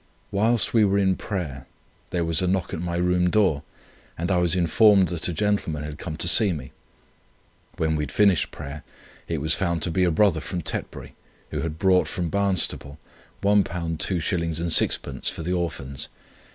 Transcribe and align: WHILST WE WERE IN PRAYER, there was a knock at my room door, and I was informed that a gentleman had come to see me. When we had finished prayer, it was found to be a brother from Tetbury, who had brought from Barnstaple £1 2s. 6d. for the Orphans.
WHILST 0.31 0.73
WE 0.73 0.83
WERE 0.83 0.97
IN 0.97 1.15
PRAYER, 1.15 1.67
there 2.09 2.25
was 2.25 2.41
a 2.41 2.47
knock 2.47 2.73
at 2.73 2.81
my 2.81 2.95
room 2.95 3.29
door, 3.29 3.61
and 4.17 4.31
I 4.31 4.37
was 4.37 4.55
informed 4.55 5.09
that 5.09 5.27
a 5.27 5.31
gentleman 5.31 5.83
had 5.83 5.99
come 5.99 6.17
to 6.17 6.27
see 6.27 6.51
me. 6.53 6.71
When 7.77 7.95
we 7.95 8.01
had 8.01 8.11
finished 8.11 8.49
prayer, 8.49 8.83
it 9.27 9.39
was 9.41 9.53
found 9.53 9.83
to 9.83 9.91
be 9.91 10.03
a 10.03 10.09
brother 10.09 10.41
from 10.41 10.63
Tetbury, 10.63 11.13
who 11.51 11.59
had 11.61 11.77
brought 11.77 12.07
from 12.07 12.31
Barnstaple 12.31 12.97
£1 13.43 13.63
2s. 13.69 14.23
6d. 14.23 15.29
for 15.29 15.43
the 15.43 15.53
Orphans. 15.53 16.07